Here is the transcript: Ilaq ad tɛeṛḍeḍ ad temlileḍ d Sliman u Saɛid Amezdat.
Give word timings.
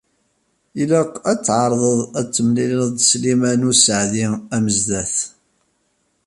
Ilaq 0.81 1.11
ad 1.31 1.39
tɛeṛḍeḍ 1.45 1.99
ad 2.19 2.27
temlileḍ 2.29 2.85
d 2.95 2.97
Sliman 3.09 3.67
u 3.69 3.71
Saɛid 3.83 4.33
Amezdat. 4.55 5.15